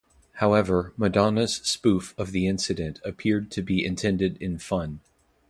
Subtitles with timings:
[0.37, 5.01] However, Madonna's spoof of the incident appeared to be intended in fun.